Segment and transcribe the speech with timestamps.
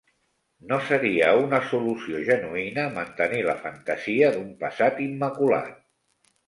[0.69, 5.75] No seria una solució genuïna mantenir la fantasia d'un passat immaculat.